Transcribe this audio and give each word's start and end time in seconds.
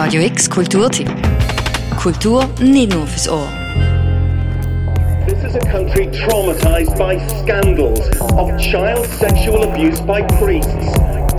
Radio 0.00 0.22
X 0.22 0.48
Kulturtipp. 0.48 1.10
Kultur 2.00 2.48
nicht 2.60 2.94
nur 2.94 3.04
fürs 3.04 3.28
Ohr. 3.28 3.48
This 5.26 5.42
is 5.42 5.56
a 5.56 5.70
country 5.72 6.08
traumatized 6.12 6.96
by 6.96 7.18
scandals 7.42 8.08
of 8.36 8.56
child 8.60 9.04
sexual 9.18 9.64
abuse 9.64 10.00
by 10.02 10.22
priests, 10.38 10.94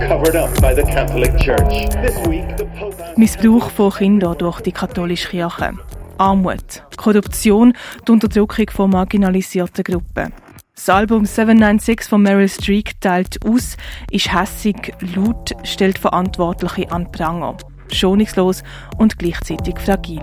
covered 0.06 0.36
up 0.36 0.50
by 0.60 0.74
the 0.74 0.82
Catholic 0.82 1.34
Church. 1.38 1.88
This 2.02 2.14
week, 2.28 2.44
the 2.58 2.66
Pope 2.78 3.02
asked 3.02 3.16
Missbrauch 3.16 3.70
von 3.70 3.92
Kindern 3.92 4.36
durch 4.36 4.60
die 4.60 4.72
katholische 4.72 5.30
Kirche. 5.30 5.72
Armut, 6.18 6.82
Korruption, 6.98 7.72
die 8.06 8.12
Unterdrückung 8.12 8.68
von 8.68 8.90
marginalisierten 8.90 9.84
Gruppen. 9.84 10.34
Das 10.74 10.90
Album 10.90 11.24
796 11.24 12.02
von 12.02 12.20
Meryl 12.20 12.50
Streep 12.50 13.00
teilt 13.00 13.38
aus, 13.42 13.78
ist 14.10 14.30
hässig, 14.30 14.92
laut, 15.16 15.52
stellt 15.64 15.98
Verantwortliche 15.98 16.92
an 16.92 17.10
Pranger. 17.10 17.56
Schonungslos 17.94 18.62
und 18.98 19.18
gleichzeitig 19.18 19.78
fragil. 19.78 20.22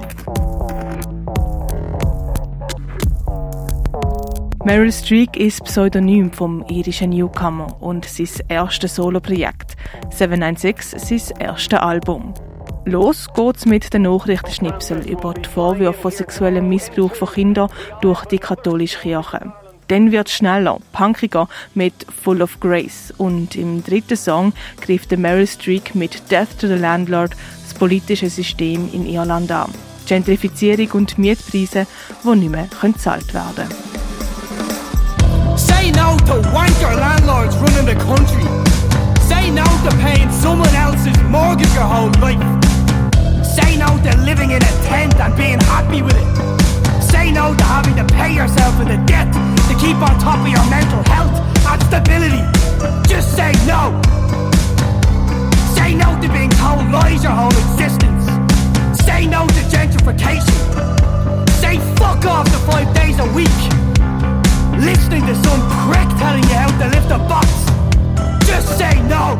Meryl 4.67 4.91
Streep 4.91 5.37
ist 5.37 5.63
Pseudonym 5.63 6.33
vom 6.33 6.65
irischen 6.67 7.11
Newcomer 7.11 7.81
und 7.81 8.03
sein 8.03 8.27
erstes 8.49 8.95
Soloprojekt. 8.95 9.77
796 10.09 11.21
sein 11.21 11.37
erstes 11.39 11.79
Album. 11.79 12.33
Los 12.83 13.27
geht's 13.33 13.65
mit 13.65 13.93
den 13.93 14.01
Nachrichtenschnipsel 14.01 15.09
über 15.09 15.33
die 15.33 15.47
Vorwürfe 15.47 16.01
von 16.01 16.11
sexuellem 16.11 16.67
Missbrauch 16.67 17.15
von 17.15 17.29
Kindern 17.29 17.69
durch 18.01 18.25
die 18.25 18.39
katholische 18.39 18.99
Kirche. 18.99 19.53
Dann 19.87 20.11
wird 20.11 20.29
schneller, 20.29 20.79
punkiger 20.91 21.47
mit 21.73 21.93
Full 22.23 22.41
of 22.41 22.59
Grace 22.59 23.13
und 23.17 23.55
im 23.55 23.83
dritten 23.83 24.17
Song 24.17 24.53
greift 24.81 25.11
der 25.11 25.17
Meryl 25.17 25.47
Streep 25.47 25.95
mit 25.95 26.29
Death 26.29 26.59
to 26.59 26.67
the 26.67 26.73
Landlord 26.73 27.31
das 27.63 27.73
politische 27.73 28.29
System 28.29 28.89
in 28.93 29.05
Irland 29.05 29.51
an. 29.51 29.71
Gentrifizierung 30.05 30.91
und 30.91 31.17
Mietpreise, 31.17 31.87
die 32.23 32.35
nicht 32.35 32.51
mehr 32.51 32.67
gezahlt 32.81 33.33
werden 33.33 33.55
können. 33.55 33.87
Say 35.57 35.91
no 35.91 36.17
to 36.17 36.41
wanker 36.53 36.95
landlords 36.95 37.55
running 37.57 37.85
the 37.85 37.95
country. 37.95 38.43
Say 39.27 39.49
no 39.49 39.63
to 39.63 39.95
paying 39.97 40.29
someone 40.31 40.73
else's 40.75 41.17
mortgage 41.29 41.73
your 41.73 41.83
whole 41.83 42.11
life. 42.21 42.43
Say 43.43 43.77
no 43.77 43.97
to 44.03 44.17
living 44.19 44.51
in 44.51 44.61
a 44.61 44.87
tent 44.87 45.15
and 45.19 45.35
being 45.35 45.59
happy 45.61 46.01
with 46.01 46.15
it. 46.15 47.01
Say 47.01 47.31
no 47.31 47.55
to 47.55 47.63
having 47.63 47.95
to 47.95 48.05
pay 48.13 48.33
yourself 48.33 48.79
in 48.81 48.87
the 48.89 48.97
debt 49.05 49.46
keep 49.79 49.97
on 49.97 50.17
top 50.19 50.39
of 50.39 50.47
your 50.47 50.65
mental 50.69 51.01
health 51.13 51.33
and 51.69 51.81
stability. 51.83 52.43
Just 53.07 53.35
say 53.35 53.51
no. 53.65 54.01
Say 55.75 55.93
no 55.93 56.19
to 56.21 56.27
being 56.33 56.49
told 56.49 56.89
lies 56.91 57.23
your 57.23 57.33
whole 57.33 57.57
existence. 57.65 58.25
Say 59.05 59.27
no 59.27 59.47
to 59.47 59.61
gentrification. 59.73 60.57
Say 61.61 61.77
fuck 61.95 62.25
off 62.25 62.45
to 62.45 62.59
five 62.71 62.93
days 62.95 63.19
a 63.19 63.27
week. 63.33 63.59
Listening 64.79 65.25
to 65.25 65.35
some 65.45 65.61
prick 65.85 66.09
telling 66.19 66.43
you 66.43 66.55
how 66.55 66.71
to 66.81 66.87
lift 66.95 67.11
a 67.11 67.19
box. 67.31 67.47
Just 68.45 68.77
say 68.77 68.93
no. 69.07 69.37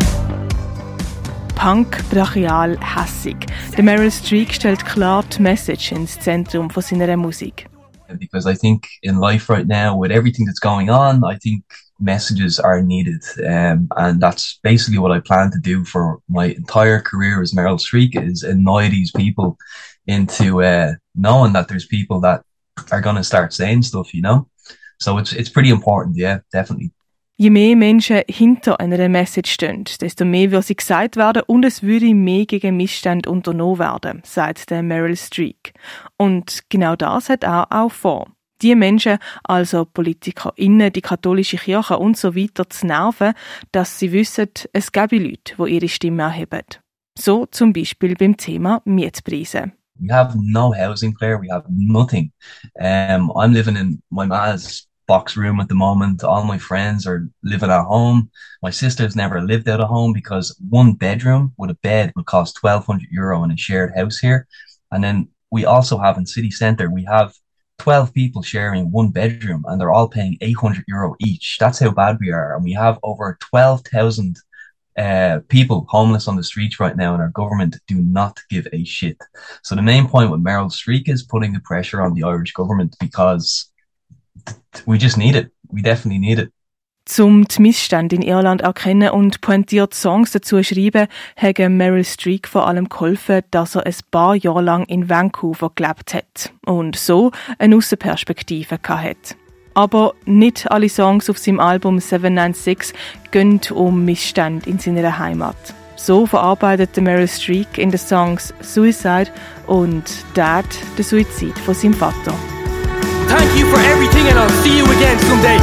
Punk, 1.55 1.97
brachial, 2.09 2.77
hässig. 2.80 3.47
Der 3.75 3.83
Meryl 3.83 4.11
Streep 4.11 4.53
stellt 4.53 4.85
klar 4.85 5.23
die 5.23 5.41
Message 5.41 5.91
ins 5.91 6.19
Zentrum 6.19 6.69
von 6.69 6.83
seiner 6.83 7.17
Musik. 7.17 7.67
Because 8.19 8.45
I 8.45 8.53
think 8.53 8.88
in 9.03 9.19
life 9.19 9.50
right 9.50 9.67
now, 9.67 9.97
with 9.97 10.11
everything 10.11 10.45
that's 10.45 10.59
going 10.59 10.89
on, 10.89 11.23
I 11.23 11.36
think 11.36 11.63
messages 12.00 12.59
are 12.59 12.81
needed. 12.81 13.23
Um, 13.45 13.88
and 13.97 14.22
that's 14.22 14.59
basically 14.64 14.99
what 14.99 15.11
I 15.11 15.19
plan 15.19 15.52
to 15.52 15.59
do 15.59 15.83
for 15.83 16.19
my 16.30 16.45
entire 16.45 17.02
career 17.02 17.41
as 17.41 17.53
Meryl 17.53 17.80
Streep 17.80 18.22
is 18.22 18.44
annoy 18.44 18.89
these 18.89 19.11
people 19.11 19.58
into, 20.05 20.64
uh, 20.64 20.94
knowing 21.16 21.53
that 21.53 21.67
there's 21.67 21.88
people 21.88 22.19
that 22.22 22.44
are 22.91 23.02
going 23.02 23.16
to 23.16 23.23
start 23.23 23.53
saying 23.53 23.83
stuff, 23.83 24.14
you 24.14 24.21
know? 24.21 24.47
So 24.99 25.17
it's, 25.17 25.33
it's 25.33 25.49
pretty 25.49 25.69
important. 25.69 26.17
Yeah, 26.17 26.39
definitely. 26.52 26.92
Je 27.39 27.52
mehr 27.52 27.75
Menschen 27.75 28.23
hinter 28.27 28.80
einer 28.80 29.08
Message 29.09 29.52
stehen, 29.52 29.83
desto 30.02 30.25
mehr 30.25 30.49
würde 30.49 30.65
sie 30.65 30.75
gesagt 30.75 31.17
werden 31.17 31.43
und 31.45 31.65
es 31.65 31.83
würde 31.83 32.15
mehr 32.15 32.48
gegen 32.48 32.77
Missstände 32.77 33.30
unternommen 33.30 33.77
werden, 33.77 34.21
sagt 34.25 34.71
der 34.71 34.81
Meryl 34.81 35.15
Streep. 35.15 35.71
Und 36.17 36.61
genau 36.70 36.95
das 36.95 37.30
hat 37.30 37.43
er 37.43 37.67
auch 37.71 37.92
vor. 37.92 38.25
Die 38.64 38.73
Menschen, 38.73 39.20
also 39.43 39.86
PolitikerInnen, 39.86 40.92
die 40.92 41.02
katholische 41.02 41.58
Kirche 41.58 41.99
und 41.99 42.17
so 42.17 42.36
weiter, 42.36 42.67
zu 42.71 42.87
nerven, 42.87 43.33
dass 43.71 43.99
sie 43.99 44.11
wissen, 44.11 44.49
es 44.73 44.92
gäbe 44.92 45.19
Leute, 45.19 45.54
die 45.59 45.75
ihre 45.75 45.89
Stimme 45.89 46.23
erheben. 46.23 46.65
So 47.15 47.45
zum 47.45 47.71
Beispiel 47.71 48.15
beim 48.15 48.36
Thema 48.36 48.81
Mietpreise. 48.83 49.73
We 49.99 50.11
have 50.11 50.36
no 50.42 50.73
housing, 50.73 51.14
Claire. 51.14 51.39
We 51.39 51.52
have 51.52 51.65
nothing. 51.69 52.31
Um, 52.80 53.30
I'm 53.31 53.52
living 53.52 53.75
in 53.75 54.02
my 54.09 54.25
ma's 54.25 54.86
box 55.07 55.37
room 55.37 55.59
at 55.59 55.69
the 55.69 55.75
moment. 55.75 56.23
All 56.23 56.43
my 56.43 56.57
friends 56.57 57.07
are 57.07 57.27
living 57.43 57.71
at 57.71 57.85
home. 57.85 58.29
My 58.61 58.69
sister's 58.69 59.15
never 59.15 59.41
lived 59.41 59.67
out 59.67 59.81
of 59.81 59.87
home 59.87 60.13
because 60.13 60.55
one 60.69 60.93
bedroom 60.93 61.53
with 61.57 61.71
a 61.71 61.75
bed 61.75 62.13
would 62.15 62.25
cost 62.25 62.61
1200 62.61 63.07
euro 63.11 63.43
in 63.43 63.51
a 63.51 63.57
shared 63.57 63.95
house 63.95 64.19
here. 64.19 64.47
And 64.91 65.03
then 65.03 65.29
we 65.51 65.65
also 65.65 65.97
have 65.97 66.17
in 66.17 66.25
city 66.25 66.51
centre, 66.51 66.89
we 66.89 67.05
have 67.05 67.33
12 67.79 68.13
people 68.13 68.41
sharing 68.41 68.91
one 68.91 69.09
bedroom 69.09 69.63
and 69.67 69.79
they're 69.79 69.91
all 69.91 70.09
paying 70.09 70.37
800 70.41 70.83
euro 70.87 71.15
each. 71.19 71.57
That's 71.59 71.79
how 71.79 71.91
bad 71.91 72.17
we 72.19 72.31
are. 72.31 72.55
And 72.55 72.63
we 72.63 72.73
have 72.73 72.99
over 73.03 73.37
12,000 73.39 74.37
uh, 74.97 75.39
people 75.47 75.85
homeless 75.89 76.27
on 76.27 76.35
the 76.35 76.43
streets 76.43 76.79
right 76.79 76.97
now 76.97 77.13
and 77.13 77.21
our 77.21 77.29
government 77.29 77.77
do 77.87 77.95
not 77.95 78.39
give 78.49 78.67
a 78.73 78.83
shit. 78.83 79.17
So 79.61 79.75
the 79.75 79.81
main 79.83 80.07
point 80.07 80.31
with 80.31 80.43
Meryl 80.43 80.71
Streep 80.71 81.07
is 81.07 81.21
putting 81.23 81.53
the 81.53 81.59
pressure 81.59 82.01
on 82.01 82.15
the 82.15 82.23
Irish 82.23 82.51
government 82.53 82.95
because 82.99 83.71
we 84.86 84.98
just 84.98 85.17
need 85.17 85.36
it. 85.36 85.52
We 85.71 85.81
definitely 85.81 86.20
need 86.20 86.39
it. 86.39 86.52
Zum 87.08 87.48
die 87.48 87.61
Missstände 87.61 88.17
in 88.17 88.21
Irland 88.21 88.61
erkennen 88.61 89.11
und 89.11 89.39
pointiert 89.39 89.93
Songs 89.93 90.31
dazu 90.31 90.61
schreiben, 90.61 91.08
hat 91.37 91.58
Meryl 91.58 92.03
Streep 92.03 92.48
vor 92.48 92.67
allem 92.67 92.89
geholfen, 92.89 93.43
dass 93.52 93.75
er 93.75 93.86
ein 93.86 93.95
paar 94.11 94.36
Jahre 94.36 94.61
lang 94.61 94.83
in 94.87 95.09
Vancouver 95.09 95.71
gelebt 95.73 96.14
hat 96.14 96.52
und 96.65 96.98
so 96.98 97.31
eine 97.59 97.77
Aussenperspektive 97.77 98.77
hat. 98.86 99.37
Aber 99.73 100.15
nicht 100.25 100.69
alle 100.69 100.89
Songs 100.89 101.30
auf 101.30 101.37
seinem 101.37 101.61
Album 101.61 101.99
796 102.02 102.93
gehen 103.31 103.61
um 103.73 104.04
Missstände 104.04 104.69
in 104.69 104.77
seiner 104.77 105.17
Heimat. 105.17 105.55
So 105.95 106.25
verarbeitet 106.25 106.98
Meryl 106.98 107.27
Streep 107.27 107.77
in 107.77 107.89
den 107.89 107.99
Songs 107.99 108.54
Suicide 108.59 109.31
und 109.65 110.04
Dad 110.33 110.65
den 110.98 111.05
Suizid 111.05 111.58
von 111.59 111.73
seinem 111.73 111.93
Vater. 111.93 112.33
Thank 113.37 113.59
you 113.59 113.67
for 113.70 113.80
everything 113.80 114.27
and 114.30 114.39
I'll 114.39 114.49
see 114.64 114.80
you 114.80 114.86
again 114.86 115.20
someday. 115.20 115.59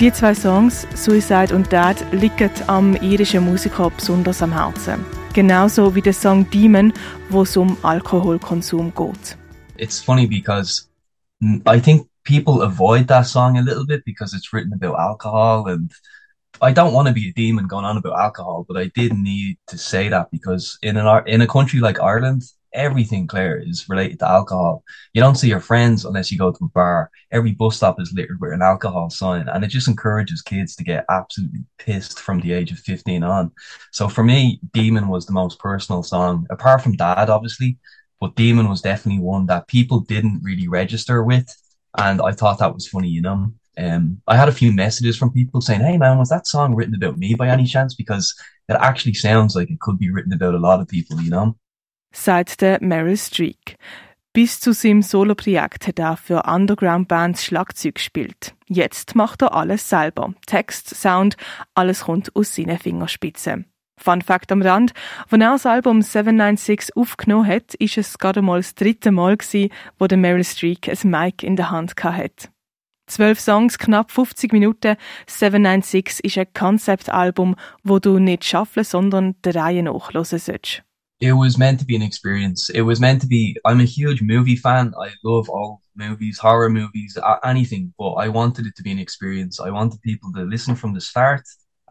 Die 0.00 0.12
zwei 0.12 0.34
Songs, 0.34 0.86
Suicide 0.94 1.54
und 1.54 1.70
Dad, 1.70 1.96
liegen 2.12 2.50
am 2.68 2.94
irischen 2.96 3.44
Musiker 3.44 3.90
besonders 3.90 4.40
am 4.40 4.52
Herzen. 4.54 5.04
Genauso 5.34 5.94
wie 5.94 6.00
der 6.00 6.14
Song 6.14 6.48
Demon, 6.48 6.90
wo 7.28 7.42
es 7.42 7.54
um 7.54 7.76
Alkoholkonsum 7.82 8.94
geht. 8.94 9.36
It's 9.76 10.00
funny 10.00 10.26
because 10.26 10.88
I 11.66 11.78
think 11.78 12.08
people 12.28 12.60
avoid 12.60 13.08
that 13.08 13.22
song 13.22 13.56
a 13.56 13.62
little 13.62 13.86
bit 13.86 14.04
because 14.04 14.34
it's 14.34 14.52
written 14.52 14.74
about 14.74 15.00
alcohol 15.00 15.66
and 15.66 15.90
I 16.60 16.72
don't 16.72 16.92
want 16.92 17.08
to 17.08 17.14
be 17.14 17.28
a 17.28 17.32
demon 17.32 17.66
going 17.66 17.86
on 17.86 17.96
about 17.96 18.18
alcohol, 18.18 18.66
but 18.68 18.76
I 18.76 18.90
did 18.94 19.12
need 19.14 19.56
to 19.68 19.78
say 19.78 20.08
that 20.10 20.30
because 20.30 20.78
in 20.82 20.98
an 20.98 21.22
in 21.26 21.40
a 21.40 21.46
country 21.46 21.80
like 21.80 22.00
Ireland, 22.00 22.42
everything, 22.74 23.26
Claire, 23.28 23.58
is 23.60 23.88
related 23.88 24.18
to 24.18 24.28
alcohol. 24.28 24.82
You 25.14 25.22
don't 25.22 25.36
see 25.36 25.48
your 25.48 25.60
friends 25.60 26.04
unless 26.04 26.30
you 26.30 26.38
go 26.38 26.52
to 26.52 26.64
a 26.64 26.68
bar. 26.68 27.10
Every 27.30 27.52
bus 27.52 27.76
stop 27.76 28.00
is 28.00 28.12
littered 28.12 28.40
with 28.40 28.52
an 28.52 28.62
alcohol 28.62 29.08
sign, 29.08 29.48
and 29.48 29.64
it 29.64 29.68
just 29.68 29.88
encourages 29.88 30.42
kids 30.42 30.76
to 30.76 30.84
get 30.84 31.06
absolutely 31.08 31.64
pissed 31.78 32.18
from 32.20 32.40
the 32.40 32.52
age 32.52 32.72
of 32.72 32.78
15 32.80 33.22
on. 33.22 33.52
So 33.92 34.08
for 34.08 34.24
me, 34.24 34.60
Demon 34.74 35.08
was 35.08 35.24
the 35.24 35.38
most 35.40 35.58
personal 35.60 36.02
song, 36.02 36.46
apart 36.50 36.82
from 36.82 36.96
Dad, 36.96 37.30
obviously, 37.30 37.78
but 38.20 38.36
Demon 38.36 38.68
was 38.68 38.82
definitely 38.82 39.22
one 39.22 39.46
that 39.46 39.68
people 39.68 40.00
didn't 40.00 40.42
really 40.42 40.68
register 40.68 41.22
with. 41.22 41.48
And 41.98 42.22
I 42.22 42.32
thought 42.32 42.58
that 42.60 42.74
was 42.74 42.86
funny, 42.86 43.08
you 43.08 43.20
know. 43.20 43.52
Um, 43.76 44.20
I 44.26 44.36
had 44.36 44.48
a 44.48 44.52
few 44.52 44.72
messages 44.72 45.16
from 45.16 45.32
people 45.32 45.60
saying, 45.60 45.80
Hey 45.80 45.98
man, 45.98 46.18
was 46.18 46.30
that 46.30 46.46
song 46.46 46.74
written 46.74 46.94
about 46.94 47.18
me 47.18 47.34
by 47.34 47.48
any 47.48 47.64
chance? 47.64 47.94
Because 47.94 48.34
it 48.68 48.76
actually 48.80 49.14
sounds 49.14 49.54
like 49.54 49.70
it 49.70 49.80
could 49.80 49.98
be 49.98 50.10
written 50.10 50.32
about 50.32 50.54
a 50.54 50.58
lot 50.58 50.80
of 50.80 50.88
people, 50.88 51.20
you 51.20 51.30
know? 51.30 51.56
Seit 52.12 52.60
der 52.60 52.80
Meryl 52.80 53.16
Streep. 53.16 53.76
Bis 54.32 54.60
zu 54.60 54.72
seinem 54.72 55.02
Soloprojekt 55.02 55.86
hat 55.86 55.98
er 55.98 56.16
für 56.16 56.44
Underground-Bands 56.44 57.44
Schlagzeug 57.44 57.96
gespielt. 57.96 58.54
Jetzt 58.66 59.14
macht 59.14 59.42
er 59.42 59.54
alles 59.54 59.88
selber. 59.88 60.34
Text, 60.46 60.94
Sound, 60.94 61.36
alles 61.74 62.02
kommt 62.02 62.34
aus 62.36 62.54
seinen 62.54 62.78
Fingerspitzen. 62.78 63.66
Fun 63.98 64.22
Fact 64.22 64.52
am 64.52 64.62
Rand, 64.62 64.92
als 65.30 65.32
er 65.32 65.38
das 65.38 65.66
Album 65.66 66.02
796 66.02 66.96
aufgenommen 66.96 67.46
hat, 67.46 67.74
ist 67.74 67.98
es 67.98 68.18
gerade 68.18 68.42
mal 68.42 68.60
das 68.60 68.74
dritte 68.74 69.10
Mal 69.10 69.36
gewesen, 69.36 69.70
wo 69.98 70.06
der 70.06 70.18
Meryl 70.18 70.44
Streep 70.44 70.88
ein 70.88 71.10
Mic 71.10 71.46
in 71.46 71.56
der 71.56 71.70
Hand 71.70 71.94
hatte. 72.02 72.48
Zwölf 73.06 73.40
Songs, 73.40 73.78
knapp 73.78 74.10
50 74.10 74.52
Minuten. 74.52 74.96
796 75.26 76.24
ist 76.24 76.38
ein 76.38 76.52
Konzeptalbum, 76.52 77.56
wo 77.82 77.98
du 77.98 78.18
nicht 78.18 78.44
schaffen, 78.44 78.84
sondern 78.84 79.34
der 79.42 79.54
Reihe 79.54 79.82
nach 79.82 80.12
hören 80.12 80.24
sollst. 80.24 80.82
It 81.20 81.34
was 81.34 81.58
meant 81.58 81.80
to 81.80 81.86
be 81.86 81.96
an 81.96 82.02
experience. 82.02 82.70
It 82.70 82.82
was 82.82 83.00
meant 83.00 83.22
to 83.22 83.26
be. 83.26 83.56
I'm 83.64 83.80
a 83.80 83.84
huge 83.84 84.22
movie 84.22 84.56
fan. 84.56 84.94
I 84.94 85.10
love 85.24 85.48
all 85.50 85.80
movies, 85.96 86.38
horror 86.38 86.68
movies, 86.68 87.18
anything. 87.42 87.92
But 87.98 88.14
I 88.24 88.28
wanted 88.28 88.66
it 88.66 88.76
to 88.76 88.84
be 88.84 88.92
an 88.92 89.00
experience. 89.00 89.58
I 89.58 89.70
wanted 89.70 90.00
people 90.02 90.30
to 90.34 90.44
listen 90.44 90.76
from 90.76 90.94
the 90.94 91.00
start 91.00 91.42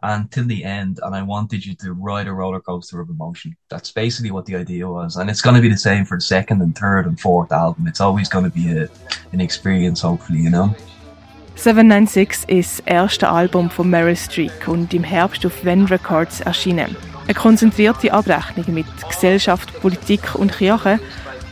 and 0.02 0.30
till 0.30 0.46
the 0.46 0.64
end, 0.64 1.00
and 1.02 1.14
I 1.14 1.22
wanted 1.22 1.64
you 1.64 1.74
to 1.76 1.92
ride 1.92 2.26
a 2.26 2.32
roller 2.32 2.60
coaster 2.60 3.00
of 3.00 3.08
emotion. 3.10 3.56
That's 3.68 3.90
basically 3.90 4.30
what 4.30 4.46
the 4.46 4.56
idea 4.56 4.88
was, 4.88 5.16
and 5.16 5.30
it's 5.30 5.40
going 5.40 5.56
to 5.56 5.62
be 5.62 5.68
the 5.68 5.76
same 5.76 6.04
for 6.04 6.16
the 6.16 6.22
second 6.22 6.62
and 6.62 6.76
third 6.76 7.06
and 7.06 7.18
fourth 7.18 7.52
album. 7.52 7.86
It's 7.86 8.00
always 8.00 8.28
going 8.28 8.44
to 8.44 8.50
be 8.50 8.78
a, 8.78 8.88
an 9.32 9.40
experience, 9.40 10.00
hopefully, 10.00 10.40
you 10.40 10.50
know. 10.50 10.74
796 11.56 12.48
ist 12.48 12.78
das 12.78 12.86
erste 12.86 13.28
Album 13.28 13.68
von 13.68 13.90
Meryl 13.90 14.14
Streep 14.14 14.68
und 14.68 14.94
im 14.94 15.02
Herbst 15.02 15.44
auf 15.44 15.64
Ven 15.64 15.86
Records 15.86 16.40
erschienen. 16.40 16.94
Eine 17.24 17.34
konzentrierte 17.34 18.12
Abrechnung 18.12 18.72
mit 18.72 18.86
Gesellschaft, 19.08 19.80
Politik 19.80 20.36
und 20.36 20.52
Kirche, 20.52 21.00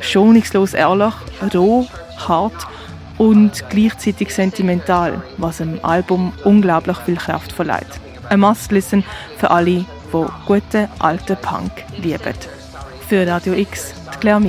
schonungslos 0.00 0.75
ehrlich, 0.75 1.12
roh, 1.52 1.88
hart 2.19 2.66
und 3.19 3.64
gleichzeitig 3.69 4.32
sentimental, 4.32 5.22
was 5.38 5.58
dem 5.58 5.84
Album 5.84 6.32
unglaublich 6.44 6.99
viel 6.99 7.16
Kraft 7.16 7.50
verleiht. 7.50 8.00
Ein 8.28 8.40
Must-Listen 8.40 9.05
für 9.38 9.50
alle, 9.50 9.64
die 9.67 9.87
guten 10.46 10.88
alten 10.99 11.37
Punk 11.37 11.70
lieben. 11.96 12.34
Für 13.08 13.26
Radio 13.26 13.55
X, 13.55 13.94
die 14.14 14.19
Claire 14.19 14.40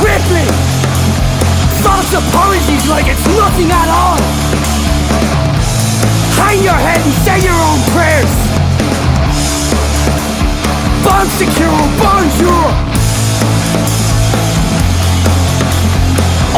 crippling! 0.00 0.48
False 1.82 2.14
apologies 2.14 2.88
like 2.88 3.06
it's 3.06 3.26
nothing 3.36 3.70
at 3.70 3.88
all! 3.88 4.18
Hang 6.36 6.62
your 6.64 6.74
head 6.74 7.00
and 7.00 7.14
say 7.24 7.40
your 7.44 7.54
own 7.54 7.80
prayers! 7.92 8.32
Bon 11.04 11.26
secure, 11.36 11.80
bonjour! 12.00 12.64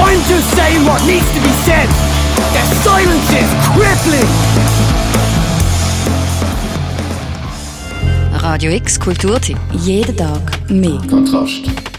I'm 0.05 0.21
just 0.29 0.49
saying 0.57 0.85
what 0.87 1.05
needs 1.05 1.27
to 1.35 1.41
be 1.41 1.53
said! 1.65 2.12
The 2.37 2.75
silence 2.83 3.31
is 3.31 3.51
crippling! 3.73 4.31
Radio 8.43 8.73
X 8.73 8.99
Kulturtipp. 8.99 9.59
Jeden 9.73 10.17
Tag 10.17 10.41
mehr. 10.69 11.01
Kontrast. 11.09 11.92